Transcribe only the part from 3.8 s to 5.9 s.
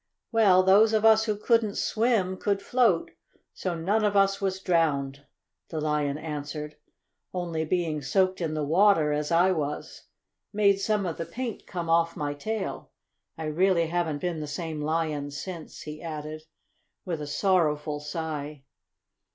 of us was drowned," the